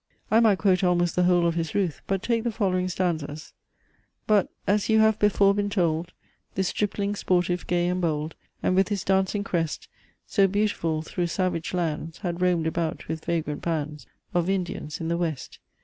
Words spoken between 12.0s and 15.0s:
Had roamed about with vagrant bands Of Indians